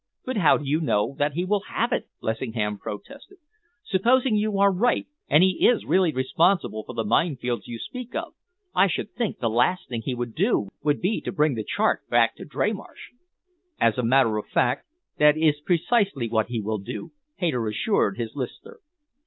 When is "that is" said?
15.19-15.61